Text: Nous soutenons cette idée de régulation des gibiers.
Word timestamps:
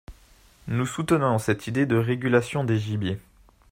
Nous 0.67 0.87
soutenons 0.87 1.37
cette 1.37 1.67
idée 1.67 1.85
de 1.85 1.95
régulation 1.95 2.63
des 2.63 2.79
gibiers. 2.79 3.19